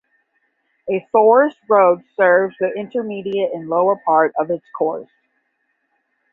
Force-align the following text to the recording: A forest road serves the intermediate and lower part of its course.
A 0.89 1.05
forest 1.11 1.59
road 1.69 2.01
serves 2.17 2.55
the 2.59 2.73
intermediate 2.75 3.53
and 3.53 3.69
lower 3.69 3.97
part 4.03 4.33
of 4.35 4.49
its 4.49 4.65
course. 4.75 5.11